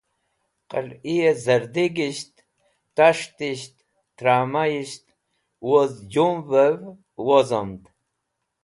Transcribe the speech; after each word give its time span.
Qẽlhi 0.69 1.17
zardigisht, 1.43 2.33
tashtisht, 2.95 3.75
taramayisht, 4.17 5.05
woz 5.67 5.93
jumvẽv 6.13 6.79
wozomd. 7.25 7.83